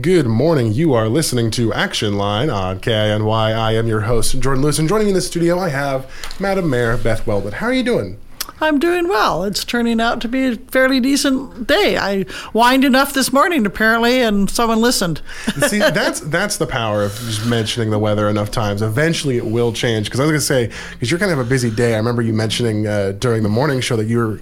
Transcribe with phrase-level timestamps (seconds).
[0.00, 0.72] Good morning.
[0.72, 3.54] You are listening to Action Line on KINY.
[3.54, 6.68] I am your host, Jordan Lewis, and joining me in the studio, I have Madam
[6.68, 7.52] Mayor Beth Weldon.
[7.52, 8.18] How are you doing?
[8.60, 9.44] I'm doing well.
[9.44, 11.96] It's turning out to be a fairly decent day.
[11.96, 15.22] I whined enough this morning, apparently, and someone listened.
[15.68, 18.82] See, that's that's the power of just mentioning the weather enough times.
[18.82, 20.06] Eventually, it will change.
[20.06, 21.94] Because I was going to say, because you're kind of a busy day.
[21.94, 24.40] I remember you mentioning uh, during the morning show that you were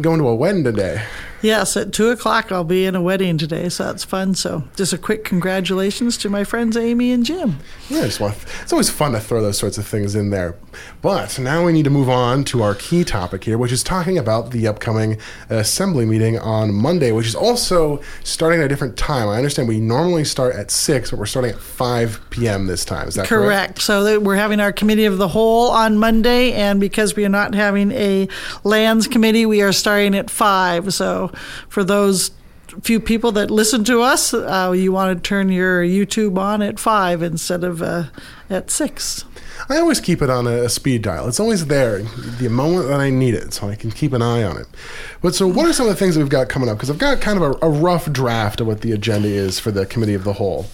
[0.00, 1.04] going to a wedding today.
[1.46, 4.34] Yes, at two o'clock I'll be in a wedding today, so that's fun.
[4.34, 7.60] So just a quick congratulations to my friends Amy and Jim.
[7.88, 10.56] Yeah, I just want, it's always fun to throw those sorts of things in there.
[11.02, 14.18] But now we need to move on to our key topic here, which is talking
[14.18, 15.18] about the upcoming
[15.48, 19.28] assembly meeting on Monday, which is also starting at a different time.
[19.28, 22.66] I understand we normally start at six, but we're starting at five p.m.
[22.66, 23.06] this time.
[23.06, 23.46] Is that correct?
[23.46, 23.82] Correct.
[23.82, 27.54] So we're having our committee of the whole on Monday, and because we are not
[27.54, 28.26] having a
[28.64, 30.92] lands committee, we are starting at five.
[30.92, 31.30] So
[31.68, 32.30] for those
[32.82, 36.78] few people that listen to us, uh, you want to turn your YouTube on at
[36.78, 38.04] five instead of uh,
[38.50, 39.24] at six.
[39.68, 41.28] I always keep it on a, speed dial.
[41.28, 44.42] It's always there the moment that I need it, so I can keep an eye
[44.42, 44.66] on it.
[45.22, 46.76] But so, what are some of the things that we've got coming up?
[46.76, 49.70] Because I've got kind of a, a rough draft of what the agenda is for
[49.70, 50.66] the committee of the whole.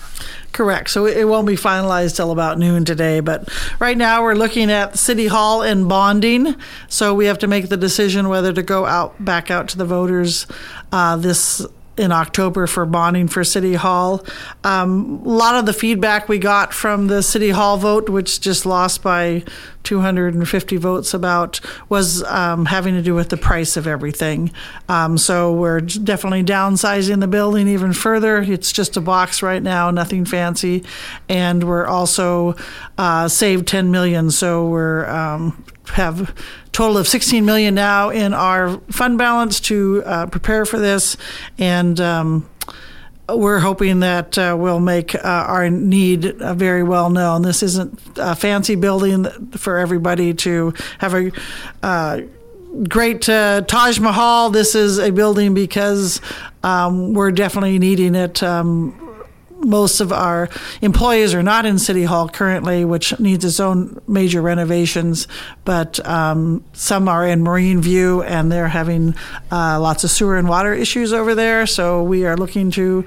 [0.53, 0.91] Correct.
[0.91, 3.21] So it won't be finalized till about noon today.
[3.21, 3.49] But
[3.81, 6.55] right now we're looking at City Hall and bonding.
[6.89, 9.87] So we have to make the decision whether to go out back out to the
[9.87, 10.47] voters
[10.93, 14.25] uh, this in October for bonding for City Hall.
[14.65, 18.65] Um, a lot of the feedback we got from the City Hall vote, which just
[18.65, 19.45] lost by
[19.83, 24.53] 250 votes, about was um, having to do with the price of everything.
[24.89, 28.41] Um, so we're definitely downsizing the building even further.
[28.41, 30.85] It's just a box right now, nothing fancy,
[31.29, 32.55] and we're also
[32.97, 34.31] uh, saved 10 million.
[34.31, 36.35] So we're um, have
[36.73, 41.17] total of 16 million now in our fund balance to uh, prepare for this,
[41.59, 42.49] and um,
[43.29, 47.43] we're hoping that uh, we'll make uh, our need uh, very well known.
[47.43, 51.33] This isn't a fancy building for everybody to have a
[51.83, 52.21] uh,
[52.89, 54.51] great uh, Taj Mahal.
[54.51, 56.21] This is a building because
[56.63, 58.43] um, we're definitely needing it.
[58.43, 58.99] Um,
[59.65, 60.49] most of our
[60.81, 65.29] employees are not in City Hall currently, which needs its own major renovations,
[65.65, 69.15] but um, some are in Marine View and they're having
[69.51, 71.67] uh, lots of sewer and water issues over there.
[71.67, 73.05] So we are looking to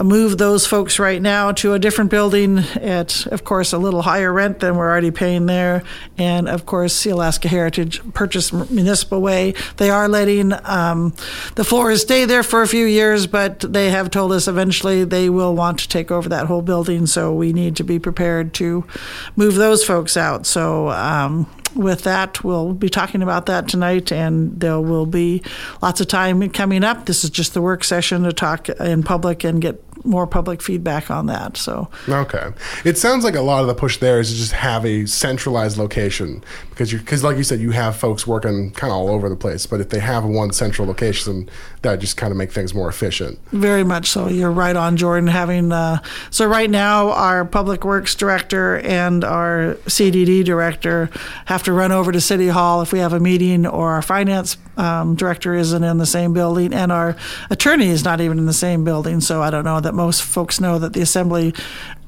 [0.00, 4.32] move those folks right now to a different building at, of course, a little higher
[4.32, 5.82] rent than we're already paying there.
[6.16, 9.54] And of course, the Alaska Heritage Purchase Municipal Way.
[9.76, 11.14] They are letting um,
[11.56, 15.28] the floors stay there for a few years, but they have told us eventually they
[15.30, 17.06] will want to take over that whole building.
[17.06, 18.84] So we need to be prepared to
[19.36, 20.46] move those folks out.
[20.46, 25.42] So um, with that, we'll be talking about that tonight, and there will be
[25.82, 27.06] lots of time coming up.
[27.06, 31.10] This is just the work session to talk in public and get more public feedback
[31.10, 31.56] on that.
[31.56, 32.50] So okay,
[32.84, 35.78] it sounds like a lot of the push there is to just have a centralized
[35.78, 39.28] location because you because like you said, you have folks working kind of all over
[39.28, 39.66] the place.
[39.66, 41.48] But if they have one central location,
[41.82, 43.38] that just kind of make things more efficient.
[43.52, 44.28] Very much so.
[44.28, 45.28] You're right on, Jordan.
[45.28, 51.10] Having uh, so right now, our public works director and our CDD director
[51.46, 54.56] have to run over to City Hall if we have a meeting, or our finance
[54.78, 57.16] um, director isn't in the same building, and our
[57.50, 59.20] attorney is not even in the same building.
[59.20, 61.54] So I don't know that most folks know that the assembly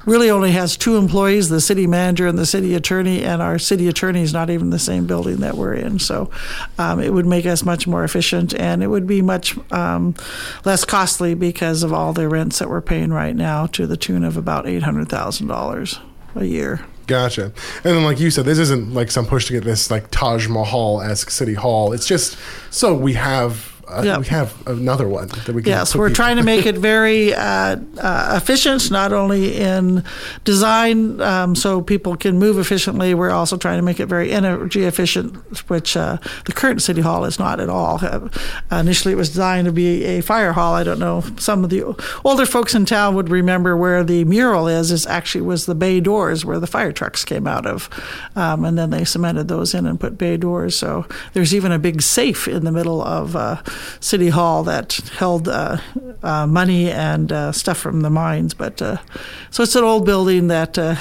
[0.07, 3.87] really only has two employees the city manager and the city attorney and our city
[3.87, 6.31] attorney is not even the same building that we're in so
[6.79, 10.15] um, it would make us much more efficient and it would be much um,
[10.65, 14.25] less costly because of all the rents that we're paying right now to the tune
[14.25, 16.01] of about $800000
[16.37, 16.81] a year
[17.11, 17.47] Gotcha.
[17.47, 20.47] And then, like you said, this isn't like some push to get this like Taj
[20.47, 21.93] Mahal esque city hall.
[21.93, 22.39] It's just
[22.71, 24.21] so we have uh, yep.
[24.21, 25.71] we have another one that we can.
[25.71, 30.05] Yes, we're trying to make it very uh, uh, efficient, not only in
[30.45, 33.15] design, um, so people can move efficiently.
[33.15, 35.37] We're also trying to make it very energy efficient,
[35.69, 37.99] which uh, the current city hall is not at all.
[38.03, 38.29] Uh,
[38.71, 40.75] initially, it was designed to be a fire hall.
[40.75, 41.23] I don't know.
[41.39, 41.83] Some of the
[42.25, 44.91] older folks in town would remember where the mural is.
[44.91, 47.89] Is actually was the bay doors where the fire trucks came out of,
[48.37, 50.77] um, and then they cemented those in and put bay doors.
[50.77, 53.63] So there's even a big safe in the middle of uh,
[54.01, 55.79] City Hall that held uh,
[56.23, 58.55] uh, money and uh, stuff from the mines.
[58.55, 58.99] But uh,
[59.51, 60.97] so it's an old building that uh,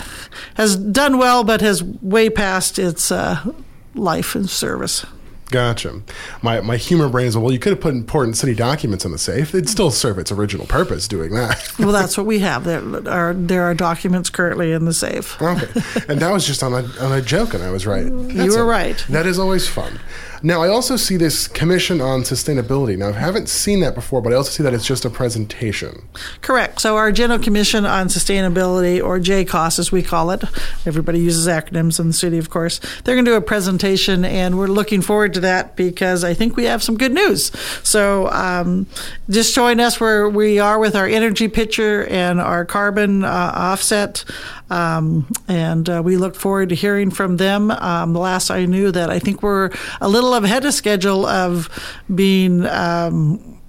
[0.56, 3.52] has done well, but has way past its uh,
[3.96, 5.06] life and service.
[5.50, 6.02] Gotcha.
[6.44, 9.18] My my humor brain is well, you could have put important city documents in the
[9.18, 9.56] safe.
[9.56, 11.74] It'd still serve its original purpose doing that.
[11.80, 12.66] well, that's what we have.
[12.66, 15.42] There are there are documents currently in the safe.
[15.42, 15.68] okay,
[16.08, 18.06] and that was just on a on a joke, and I was right.
[18.12, 19.04] That's you were a, right.
[19.10, 20.00] That is always fun.
[20.42, 22.98] Now, I also see this Commission on Sustainability.
[22.98, 26.08] Now, I haven't seen that before, but I also see that it's just a presentation.
[26.42, 26.82] Correct.
[26.82, 30.44] So, our Juneau Commission on Sustainability, or JCOS as we call it,
[30.86, 34.58] everybody uses acronyms in the city, of course, they're going to do a presentation, and
[34.58, 37.52] we're looking forward to that because I think we have some good news.
[37.84, 38.88] So, um,
[39.30, 44.24] just join us where we are with our energy picture and our carbon uh, offset.
[44.70, 47.72] Um, and uh, we look forward to hearing from them.
[47.72, 49.72] Um, last I knew that I think we're
[50.02, 51.70] a little ahead of schedule of
[52.14, 52.66] being.
[52.66, 53.60] Um,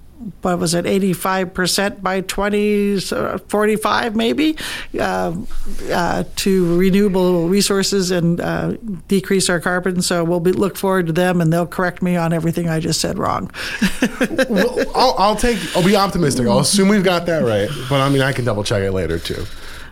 [0.41, 4.55] what was it, 85% by 2045 maybe,
[4.99, 5.35] uh,
[5.91, 8.73] uh, to renewable resources and uh,
[9.07, 10.01] decrease our carbon.
[10.01, 13.01] So we'll be, look forward to them and they'll correct me on everything I just
[13.01, 13.51] said wrong.
[14.49, 16.47] well, I'll, I'll take, I'll be optimistic.
[16.47, 17.69] I'll assume we've got that right.
[17.89, 19.45] But I mean, I can double check it later too.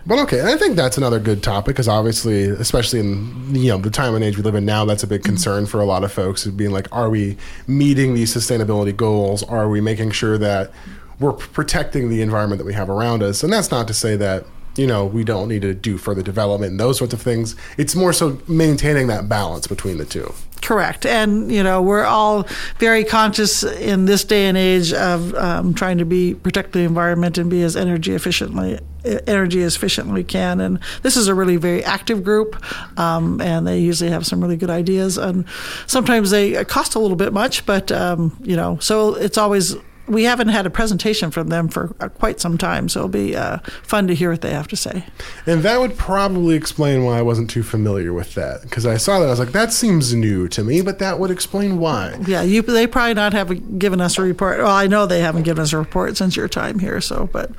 [0.05, 3.77] But okay, and I think that's another good topic because obviously, especially in you know
[3.77, 6.03] the time and age we live in now, that's a big concern for a lot
[6.03, 6.45] of folks.
[6.47, 7.37] Being like, are we
[7.67, 9.43] meeting these sustainability goals?
[9.43, 10.71] Are we making sure that
[11.19, 13.43] we're protecting the environment that we have around us?
[13.43, 16.71] And that's not to say that you know we don't need to do further development
[16.71, 17.55] and those sorts of things.
[17.77, 20.33] It's more so maintaining that balance between the two.
[20.61, 21.05] Correct.
[21.05, 22.45] And, you know, we're all
[22.79, 27.37] very conscious in this day and age of um, trying to be protect the environment
[27.37, 28.79] and be as energy efficiently
[29.27, 30.59] energy as efficient we can.
[30.59, 32.61] And this is a really very active group,
[32.99, 35.17] um, and they usually have some really good ideas.
[35.17, 35.45] And
[35.87, 39.75] sometimes they cost a little bit much, but, um, you know, so it's always
[40.09, 43.35] we haven't had a presentation from them for uh, quite some time, so it'll be
[43.35, 45.05] uh, fun to hear what they have to say.
[45.45, 49.19] And that would probably explain why I wasn't too familiar with that because I saw
[49.19, 52.17] that I was like, that seems new to me, but that would explain why.
[52.27, 54.57] Yeah, you they probably not have given us a report.
[54.57, 57.51] Well, I know they haven't given us a report since your time here, so but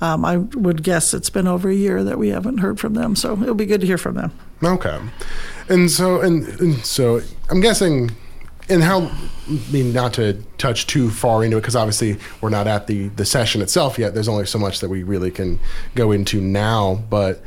[0.00, 3.16] um, I would guess it's been over a year that we haven't heard from them,
[3.16, 4.32] so it'll be good to hear from them.
[4.62, 5.00] Okay,
[5.68, 7.20] and so and, and so
[7.50, 8.12] I'm guessing
[8.68, 12.66] and how I mean not to touch too far into it because obviously we're not
[12.66, 14.14] at the the session itself yet.
[14.14, 15.60] There's only so much that we really can
[15.94, 17.42] go into now, but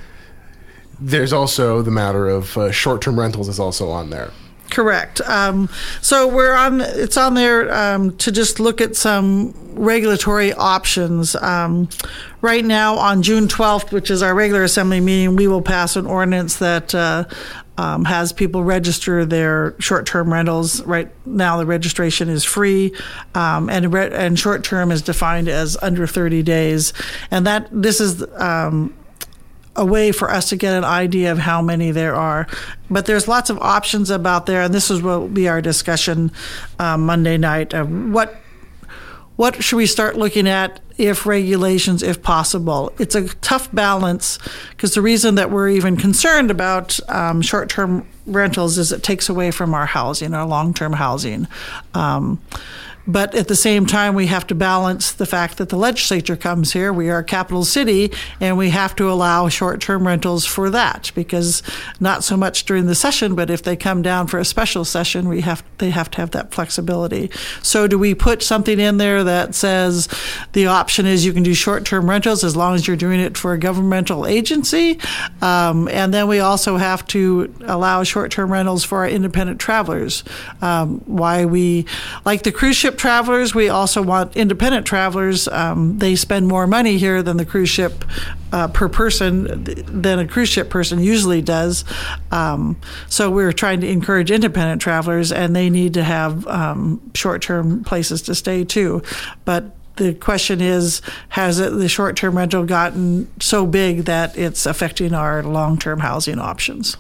[1.00, 4.32] there's also the matter of uh, short-term rentals is also on there.
[4.70, 5.20] Correct.
[5.22, 5.68] Um,
[6.02, 6.82] so we're on.
[6.82, 11.36] It's on there um, to just look at some regulatory options.
[11.36, 11.90] Um,
[12.42, 16.06] right now, on June 12th, which is our regular assembly meeting, we will pass an
[16.06, 17.26] ordinance that uh,
[17.80, 20.84] um, has people register their short-term rentals.
[20.84, 22.94] Right now, the registration is free,
[23.34, 26.92] um, and re- and short-term is defined as under 30 days.
[27.32, 28.94] And that this is um,
[29.78, 32.48] a way for us to get an idea of how many there are.
[32.90, 36.34] But there's lots of options about there, and this is what will be our discussion
[36.80, 37.74] um, Monday night.
[37.74, 38.36] Of what
[39.40, 42.92] what should we start looking at if regulations, if possible?
[43.00, 44.38] It's a tough balance
[44.72, 49.30] because the reason that we're even concerned about um, short term rentals is it takes
[49.30, 51.48] away from our housing, our long term housing.
[51.94, 52.42] Um,
[53.08, 56.74] but at the same time, we have to balance the fact that the legislature comes
[56.74, 56.94] here.
[56.94, 61.12] We are a capital city, and we have to allow short term rentals for that
[61.16, 61.64] because
[62.00, 65.28] not so much during the session, but if they come down for a special session,
[65.28, 67.32] we have they have to have that flexibility.
[67.64, 70.08] So, do we put something in there that says
[70.54, 73.38] the option is you can do short term rentals as long as you're doing it
[73.38, 75.00] for a governmental agency?
[75.42, 80.24] Um, and then we also have to allow short term rentals for our independent travelers.
[80.62, 81.86] Um, why we
[82.26, 85.48] like the cruise ship travelers, we also want independent travelers.
[85.48, 88.06] Um, they spend more money here than the cruise ship
[88.52, 91.86] uh, per person than a cruise ship person usually does.
[92.32, 97.84] Um, so we're trying to encourage independent travelers, and they need to have um, short-term
[97.84, 99.04] places to stay too.
[99.46, 105.14] But the question is, has it, the short-term rental gotten so big that it's affecting
[105.14, 106.98] our long-term housing options?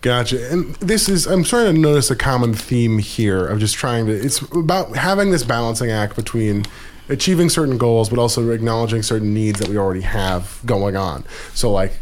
[0.00, 0.52] Gotcha.
[0.52, 4.12] And this is, I'm starting to notice a common theme here of just trying to,
[4.12, 6.66] it's about having this balancing act between
[7.08, 11.24] achieving certain goals, but also acknowledging certain needs that we already have going on.
[11.52, 11.98] So, like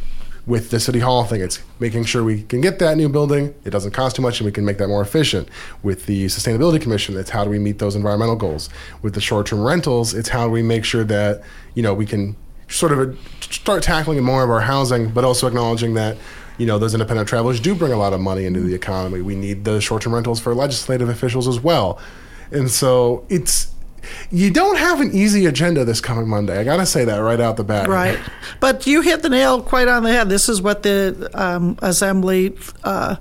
[0.47, 3.71] with the City Hall thing, it's making sure we can get that new building, it
[3.71, 5.49] doesn't cost too much, and we can make that more efficient.
[5.83, 8.69] With the Sustainability Commission, it's how do we meet those environmental goals.
[9.03, 11.43] With the short term rentals, it's how do we make sure that,
[11.75, 12.37] you know, we can
[12.69, 16.17] sort of start tackling more of our housing, but also acknowledging that
[16.59, 19.21] you know, those independent travelers do bring a lot of money into the economy.
[19.21, 21.99] We need the short term rentals for legislative officials as well.
[22.51, 23.73] And so it's
[24.31, 26.59] you don't have an easy agenda this coming Monday.
[26.59, 27.89] I got to say that right out the bat.
[27.89, 28.19] Right.
[28.61, 30.29] But you hit the nail quite on the head.
[30.29, 33.17] This is what the um, assembly uh,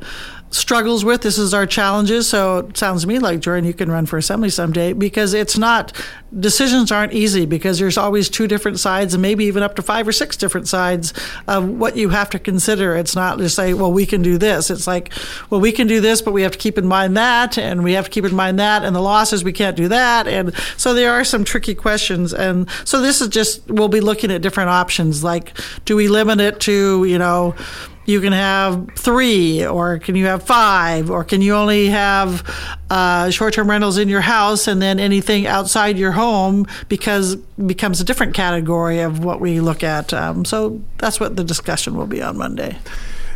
[0.51, 1.21] struggles with.
[1.21, 2.29] This is our challenges.
[2.29, 5.57] So it sounds to me like Jordan, you can run for assembly someday because it's
[5.57, 5.91] not
[6.37, 10.07] decisions aren't easy because there's always two different sides and maybe even up to five
[10.07, 11.13] or six different sides
[11.47, 12.95] of what you have to consider.
[12.95, 14.69] It's not just say, well, we can do this.
[14.69, 15.11] It's like,
[15.49, 17.93] well, we can do this, but we have to keep in mind that, and we
[17.93, 20.93] have to keep in mind that, and the losses we can't do that, and so
[20.93, 22.33] there are some tricky questions.
[22.33, 25.53] And so this is just we'll be looking at different options, like
[25.85, 27.55] do we limit it to you know
[28.05, 32.43] you can have three, or can you have five, or can you only have
[32.89, 38.03] uh, short-term rentals in your house, and then anything outside your home because becomes a
[38.03, 40.13] different category of what we look at.
[40.13, 42.77] Um, so that's what the discussion will be on Monday.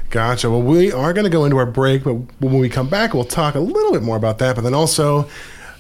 [0.10, 0.50] Gotcha.
[0.50, 3.26] Well, we are going to go into our break, but when we come back, we'll
[3.26, 5.30] talk a little bit more about that, but then also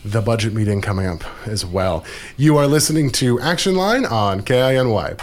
[0.05, 2.05] the budget meeting coming up as well.
[2.37, 5.17] You are listening to Action Line on KINY.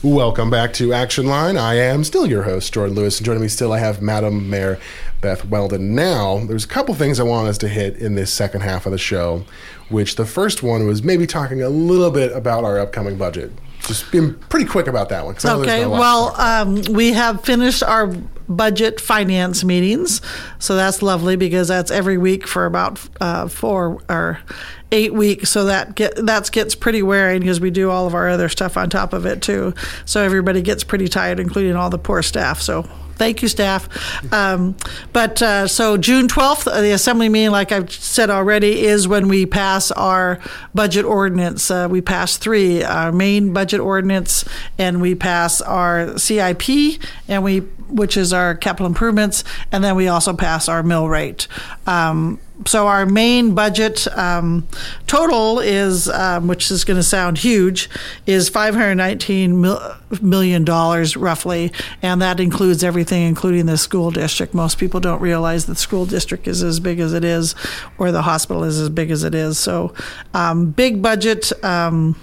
[0.00, 1.56] Welcome back to Action Line.
[1.56, 4.78] I am still your host, Jordan Lewis, and joining me still I have Madam Mayor
[5.20, 5.92] Beth Weldon.
[5.96, 8.92] Now, there's a couple things I want us to hit in this second half of
[8.92, 9.44] the show,
[9.88, 13.50] which the first one was maybe talking a little bit about our upcoming budget.
[13.88, 15.34] Just being pretty quick about that one.
[15.44, 15.86] Okay.
[15.86, 18.14] Well, um, we have finished our
[18.48, 20.20] budget finance meetings,
[20.58, 24.40] so that's lovely because that's every week for about uh, four or
[24.92, 25.50] eight weeks.
[25.50, 28.76] So that get that gets pretty wearing because we do all of our other stuff
[28.76, 29.74] on top of it too.
[30.04, 32.60] So everybody gets pretty tired, including all the poor staff.
[32.60, 33.88] So Thank you, staff.
[34.32, 34.76] Um,
[35.12, 39.28] but uh, so June 12th, uh, the assembly meeting, like I've said already, is when
[39.28, 40.38] we pass our
[40.74, 41.70] budget ordinance.
[41.70, 44.44] Uh, we pass three our main budget ordinance,
[44.78, 50.08] and we pass our CIP, and we which is our capital improvements, and then we
[50.08, 51.48] also pass our mill rate.
[51.86, 54.66] Um, so our main budget um,
[55.06, 57.88] total is, um, which is going to sound huge,
[58.26, 59.60] is five hundred nineteen
[60.20, 61.72] million dollars roughly,
[62.02, 64.54] and that includes everything, including the school district.
[64.54, 67.54] Most people don't realize that the school district is as big as it is,
[67.98, 69.58] or the hospital is as big as it is.
[69.58, 69.94] So,
[70.34, 71.52] um, big budget.
[71.64, 72.16] Um,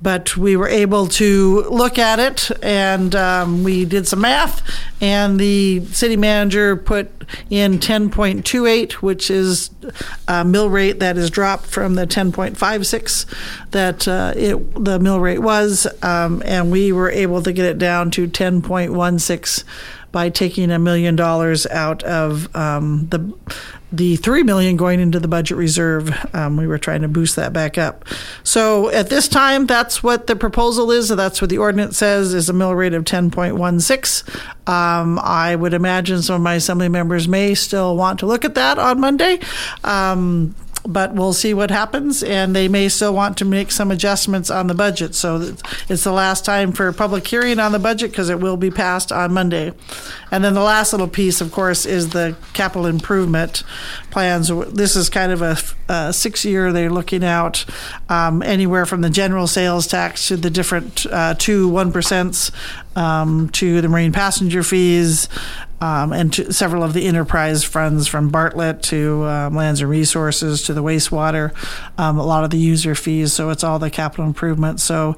[0.00, 4.62] but we were able to look at it and um, we did some math
[5.00, 7.10] and the city manager put
[7.50, 9.70] in 10.28 which is
[10.28, 15.40] a mill rate that is dropped from the 10.56 that uh, it, the mill rate
[15.40, 19.64] was um, and we were able to get it down to 10.16
[20.12, 23.32] by taking a million dollars out of um, the
[23.90, 26.12] the three million going into the budget reserve.
[26.34, 28.04] Um, we were trying to boost that back up.
[28.42, 31.08] So at this time, that's what the proposal is.
[31.08, 34.24] That's what the ordinance says is a mill rate of ten point one six.
[34.66, 38.54] Um, I would imagine some of my assembly members may still want to look at
[38.56, 39.40] that on Monday.
[39.84, 40.54] Um,
[40.88, 44.68] but we'll see what happens, and they may still want to make some adjustments on
[44.68, 45.14] the budget.
[45.14, 45.54] So
[45.88, 49.12] it's the last time for public hearing on the budget because it will be passed
[49.12, 49.74] on Monday.
[50.30, 53.64] And then the last little piece, of course, is the capital improvement
[54.10, 54.48] plans.
[54.72, 55.58] This is kind of a,
[55.92, 57.66] a six year, they're looking out
[58.08, 62.50] um, anywhere from the general sales tax to the different uh, two 1%
[62.96, 65.28] um, to the marine passenger fees,
[65.80, 70.62] um, and to several of the enterprise funds from Bartlett to um, Lands and Resources
[70.64, 71.52] to the wastewater,
[71.98, 73.32] um, a lot of the user fees.
[73.32, 74.82] So it's all the capital improvements.
[74.82, 75.16] So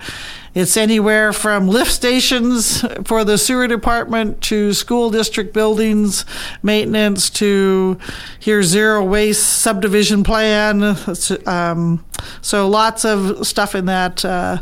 [0.54, 6.24] it's anywhere from lift stations for the sewer department to school district buildings
[6.62, 7.98] maintenance to
[8.38, 10.96] here zero waste subdivision plan.
[11.46, 12.04] Um,
[12.42, 14.24] so lots of stuff in that.
[14.24, 14.58] Uh,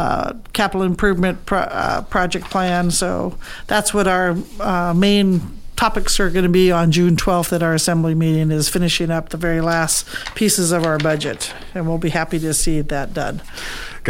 [0.00, 2.90] uh, capital improvement pro- uh, project plan.
[2.90, 5.42] So that's what our uh, main
[5.76, 9.28] topics are going to be on June 12th at our assembly meeting is finishing up
[9.28, 11.52] the very last pieces of our budget.
[11.74, 13.42] And we'll be happy to see that done.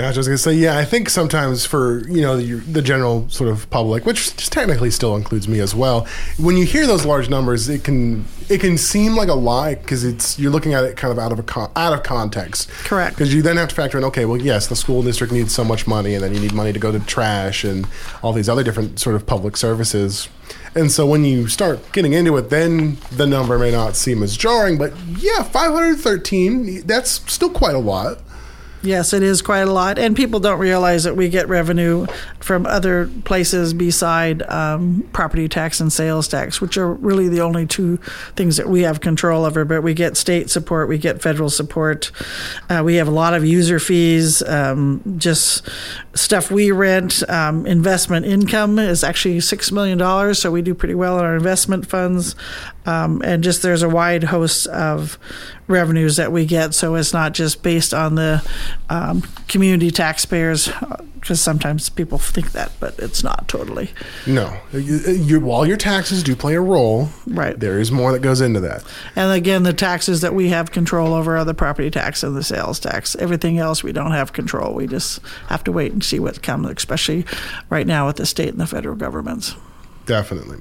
[0.00, 0.78] Gosh, I was gonna say, yeah.
[0.78, 4.90] I think sometimes for you know the, the, general sort of public, which just technically
[4.90, 6.07] still includes me as well,
[6.38, 10.02] when you hear those large numbers, it can it can seem like a lie because
[10.02, 12.71] it's you're looking at it kind of out of a con- out of context.
[12.71, 13.14] Correct.
[13.14, 15.64] Because you then have to factor in, okay, well, yes, the school district needs so
[15.64, 17.87] much money, and then you need money to go to trash and
[18.23, 20.28] all these other different sort of public services.
[20.75, 24.37] And so when you start getting into it, then the number may not seem as
[24.37, 28.19] jarring, but yeah, 513, that's still quite a lot.
[28.82, 32.06] Yes, it is quite a lot, and people don't realize that we get revenue
[32.38, 37.66] from other places beside um, property tax and sales tax, which are really the only
[37.66, 37.99] two
[38.37, 39.66] things that we have control over.
[39.66, 42.10] But we get state support, we get federal support,
[42.70, 45.68] uh, we have a lot of user fees, um, just
[46.14, 47.22] stuff we rent.
[47.28, 51.37] Um, investment income is actually six million dollars, so we do pretty well in our
[51.37, 52.34] investment funds.
[52.87, 55.18] Um, and just there's a wide host of
[55.68, 56.75] revenues that we get.
[56.75, 58.42] So it's not just based on the
[58.88, 60.70] um, community taxpayers,
[61.20, 63.90] because sometimes people think that, but it's not totally.
[64.26, 67.58] No, you, you, while your taxes do play a role, Right.
[67.60, 68.82] there is more that goes into that.
[69.14, 72.42] And again, the taxes that we have control over are the property tax and the
[72.42, 73.14] sales tax.
[73.16, 74.72] Everything else we don't have control.
[74.75, 77.26] We just have to wait and see what comes, especially
[77.68, 79.54] right now with the state and the federal governments.
[80.07, 80.59] Definitely.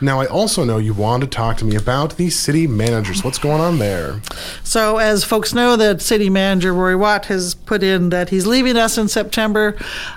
[0.00, 3.24] Now, I also know you want to talk to me about the city managers.
[3.24, 4.20] What's going on there?
[4.64, 8.76] So, as folks know, the city manager Rory Watt has put in that he's leaving
[8.76, 9.76] us in September.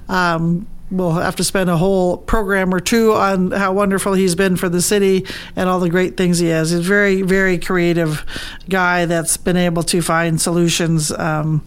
[0.10, 4.56] Um, we'll have to spend a whole program or two on how wonderful he's been
[4.56, 6.72] for the city and all the great things he has.
[6.72, 8.26] He's a very, very creative
[8.70, 11.64] guy that's been able to find solutions um,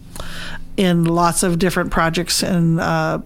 [0.77, 2.79] in lots of different projects and.
[2.79, 3.19] Uh,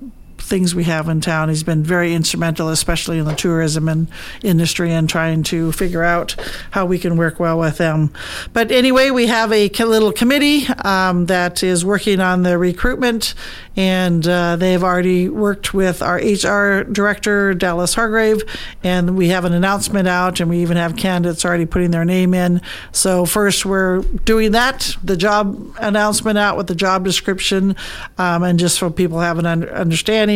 [0.44, 1.50] things we have in town.
[1.50, 4.08] He's been very instrumental, especially in the tourism and
[4.44, 6.36] industry, and trying to figure out
[6.72, 8.12] how we can work well with them.
[8.52, 13.34] But anyway, we have a little committee um, that is working on the recruitment,
[13.76, 18.44] and uh, they've already worked with our HR director, Dallas Hargrave,
[18.84, 22.34] and we have an announcement out, and we even have candidates already putting their name
[22.34, 22.62] in.
[22.92, 27.76] So first, we're doing that, the job announcement out with the job description,
[28.18, 29.70] um, and just so people have an un-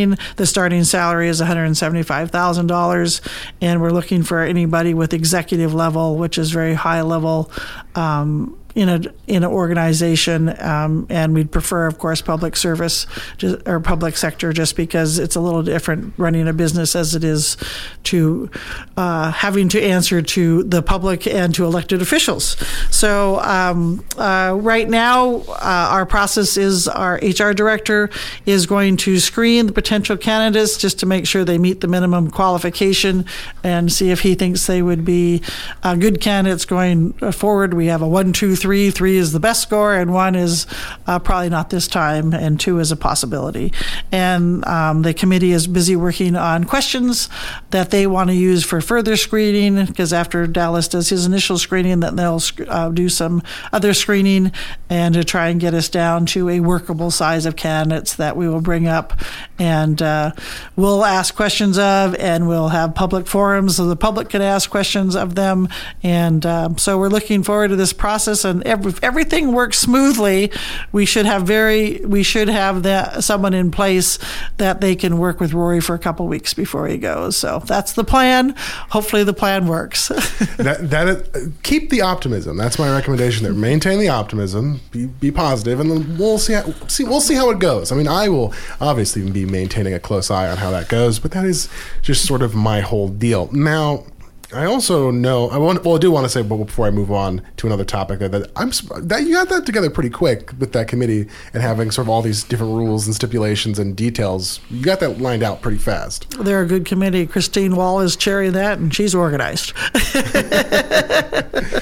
[0.04, 3.22] understanding, the starting salary is $175,000,
[3.62, 7.52] and we're looking for anybody with executive level, which is very high level.
[7.96, 13.08] Um, in a in an organization, um, and we'd prefer, of course, public service
[13.66, 17.58] or public sector, just because it's a little different running a business as it is
[18.04, 18.52] to
[18.96, 22.56] uh, having to answer to the public and to elected officials.
[22.92, 28.12] So um, uh, right now, uh, our process is our HR director
[28.46, 32.30] is going to screen the potential candidates just to make sure they meet the minimum
[32.30, 33.26] qualification
[33.64, 35.42] and see if he thinks they would be
[35.82, 37.74] uh, good candidates going forward.
[37.74, 38.67] We have a one, two, three.
[38.68, 40.68] Three Three is the best score, and one is
[41.06, 43.72] uh, probably not this time, and two is a possibility.
[44.12, 47.30] And um, the committee is busy working on questions
[47.70, 52.02] that they want to use for further screening, because after Dallas does his initial screening,
[52.02, 54.52] then they'll uh, do some other screening
[54.90, 58.50] and to try and get us down to a workable size of candidates that we
[58.50, 59.14] will bring up
[59.60, 60.32] and uh,
[60.76, 65.16] we'll ask questions of, and we'll have public forums so the public can ask questions
[65.16, 65.70] of them.
[66.04, 68.44] And um, so we're looking forward to this process.
[68.48, 70.52] And if everything works smoothly,
[70.92, 74.20] we should have very we should have that someone in place
[74.58, 77.38] that they can work with Rory for a couple weeks before he goes.
[77.38, 78.56] So that's the plan.
[78.90, 80.08] Hopefully, the plan works.
[80.58, 82.58] that that is, keep the optimism.
[82.58, 83.44] That's my recommendation.
[83.44, 84.82] There, maintain the optimism.
[84.92, 86.54] Be, be positive, and then we'll see.
[86.54, 87.92] How, see, we'll see how it goes.
[87.92, 91.32] I mean, I will obviously be maintaining a close eye on how that goes, but
[91.32, 91.70] that is
[92.02, 93.50] just sort of my whole deal.
[93.52, 94.06] Now,
[94.54, 95.84] I also know I want.
[95.84, 98.32] Well, I do want to say, but before I move on to another topic, that,
[98.32, 98.70] that I'm
[99.08, 102.22] that you got that together pretty quick with that committee and having sort of all
[102.22, 104.62] these different rules and stipulations and details.
[104.70, 106.30] You got that lined out pretty fast.
[106.40, 107.28] They're a good committee.
[107.28, 109.74] Christine Woll is chairing that, and she's organized.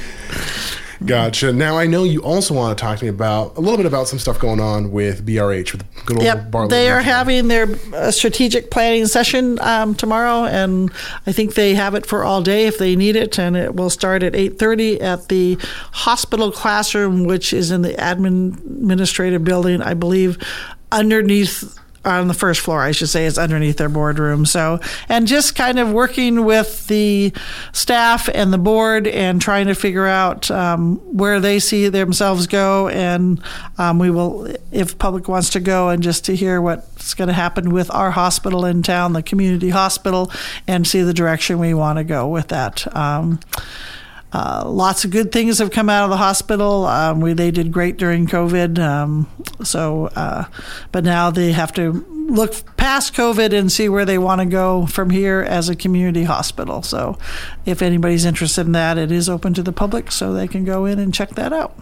[1.06, 1.54] Gotcha.
[1.54, 4.08] Now I know you also want to talk to me about a little bit about
[4.08, 7.68] some stuff going on with BRH with good old Yep, Bartlett they are having their
[7.94, 10.92] uh, strategic planning session um, tomorrow, and
[11.28, 13.90] I think they have it for all day if they need it, and it will
[13.90, 15.58] start at eight thirty at the
[15.92, 20.38] hospital classroom, which is in the admin administrative building, I believe,
[20.92, 21.80] underneath.
[22.06, 24.46] On the first floor, I should say, is underneath their boardroom.
[24.46, 27.34] So, and just kind of working with the
[27.74, 32.90] staff and the board and trying to figure out um, where they see themselves go.
[32.90, 33.42] And
[33.78, 37.34] um, we will, if public wants to go, and just to hear what's going to
[37.34, 40.32] happen with our hospital in town, the community hospital,
[40.68, 42.96] and see the direction we want to go with that.
[42.96, 43.40] Um,
[44.34, 46.86] uh, lots of good things have come out of the hospital.
[46.86, 48.80] Um, we, they did great during COVID.
[48.80, 49.30] Um,
[49.64, 50.46] so, uh,
[50.92, 54.88] but now they have to look past COVID and see where they want to go
[54.88, 56.82] from here as a community hospital.
[56.82, 57.18] So,
[57.66, 60.86] if anybody's interested in that, it is open to the public, so they can go
[60.86, 61.78] in and check that out.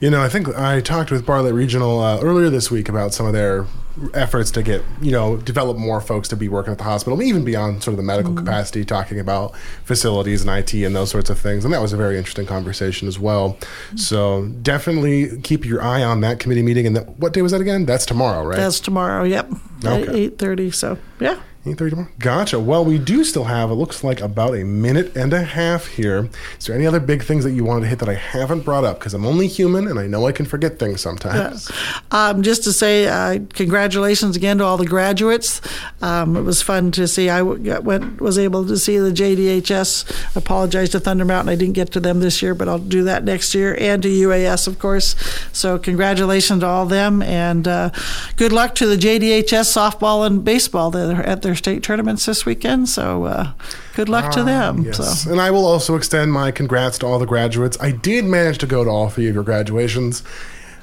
[0.00, 3.26] You know, I think I talked with Bartlett Regional uh, earlier this week about some
[3.26, 3.66] of their
[4.14, 7.44] efforts to get, you know, develop more folks to be working at the hospital, even
[7.44, 8.44] beyond sort of the medical Mm-hmm.
[8.44, 11.64] capacity, talking about facilities and IT and those sorts of things.
[11.64, 13.54] And that was a very interesting conversation as well.
[13.54, 13.96] Mm-hmm.
[13.96, 16.86] So definitely keep your eye on that committee meeting.
[16.86, 17.84] And that, what day was that again?
[17.84, 18.56] That's tomorrow, right?
[18.56, 19.24] That's tomorrow.
[19.24, 19.50] Yep,
[19.84, 20.12] Okay.
[20.16, 20.70] eight thirty.
[20.70, 21.40] So, yeah.
[21.74, 22.08] 8:30 tomorrow.
[22.18, 22.58] Gotcha.
[22.58, 26.28] Well, we do still have, it looks like about a minute and a half here.
[26.58, 28.84] Is there any other big things that you wanted to hit that I haven't brought
[28.84, 28.98] up?
[28.98, 31.70] Because I'm only human and I know I can forget things sometimes.
[32.10, 35.60] Um, just to say, uh, congratulations again to all the graduates.
[36.00, 37.28] Um, it was fun to see.
[37.28, 40.36] I went was able to see the JDHS.
[40.36, 41.50] Apologize to Thunder Mountain.
[41.50, 44.08] I didn't get to them this year, but I'll do that next year, and to
[44.08, 45.14] UAS, of course.
[45.52, 47.90] So congratulations to all them, and uh,
[48.36, 50.90] good luck to the JDHS softball and baseball.
[50.90, 52.88] They're at their state tournaments this weekend.
[52.88, 53.52] So uh,
[53.94, 54.82] good luck to them.
[54.82, 55.22] Yes.
[55.22, 55.30] So.
[55.30, 57.76] And I will also extend my congrats to all the graduates.
[57.80, 60.22] I did manage to go to all three of your graduations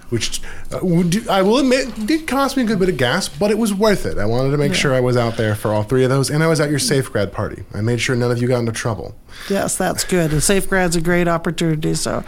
[0.10, 0.78] which uh,
[1.30, 4.06] I will admit did cost me a good bit of gas, but it was worth
[4.06, 4.18] it.
[4.18, 4.78] I wanted to make yeah.
[4.78, 6.80] sure I was out there for all three of those, and I was at your
[6.80, 7.64] safe grad party.
[7.74, 9.16] I made sure none of you got into trouble.
[9.50, 10.32] Yes, that's good.
[10.32, 11.96] And safe grad's a great opportunity.
[11.96, 12.24] So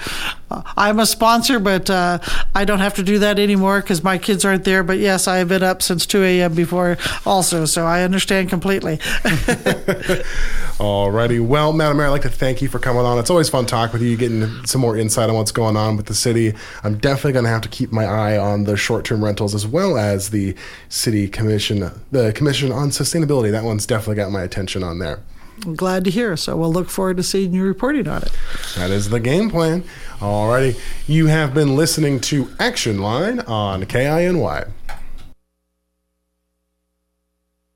[0.50, 2.20] I'm a sponsor, but uh,
[2.56, 4.82] I don't have to do that anymore because my kids aren't there.
[4.84, 6.54] But yes, I have been up since 2 a.m.
[6.54, 8.98] before also, so I understand completely.
[10.78, 11.46] Alrighty.
[11.46, 13.18] Well, Madam Mayor, I'd like to thank you for coming on.
[13.18, 16.06] It's always fun talking with you, getting some more insight on what's going on with
[16.06, 16.54] the city.
[16.84, 19.98] I'm definitely going to have to keep my eye on the short-term rentals as well
[19.98, 20.56] as the
[20.88, 23.52] city commission, the commission on sustainability.
[23.52, 25.20] That one's definitely got my attention on there.
[25.76, 26.38] Glad to hear.
[26.38, 28.32] So we'll look forward to seeing you reporting on it.
[28.76, 29.84] That is the game plan.
[30.20, 30.80] Alrighty.
[31.08, 34.66] You have been listening to Action Line on KINY.